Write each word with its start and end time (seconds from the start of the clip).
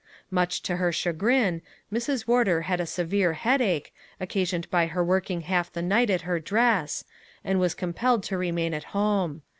Much 0.31 0.63
to 0.63 0.77
her 0.77 0.91
chagrin, 0.91 1.61
Mrs. 1.93 2.27
Wardour 2.27 2.61
had 2.61 2.79
a 2.79 2.87
severe 2.87 3.33
headache, 3.33 3.93
occasioned 4.19 4.67
by 4.71 4.87
her 4.87 5.03
working 5.03 5.41
half 5.41 5.71
the 5.71 5.83
night 5.83 6.09
at 6.09 6.21
her 6.21 6.39
dress, 6.39 7.03
and 7.43 7.59
was 7.59 7.75
compelled 7.75 8.23
to 8.23 8.35
remain 8.35 8.73
at 8.73 8.85
home. 8.97 9.43